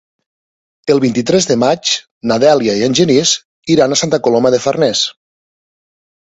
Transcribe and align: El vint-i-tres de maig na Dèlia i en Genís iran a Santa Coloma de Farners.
El 0.93 1.01
vint-i-tres 1.03 1.47
de 1.49 1.57
maig 1.65 1.91
na 2.33 2.39
Dèlia 2.45 2.75
i 2.81 2.83
en 2.89 2.97
Genís 3.01 3.35
iran 3.77 3.95
a 3.97 4.01
Santa 4.05 4.23
Coloma 4.29 4.57
de 4.59 4.65
Farners. 4.67 5.07